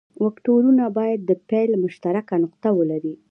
وکتورونه 0.25 0.83
باید 0.97 1.19
د 1.29 1.31
پیل 1.49 1.71
مشترکه 1.83 2.35
نقطه 2.43 2.69
ولري. 2.77 3.13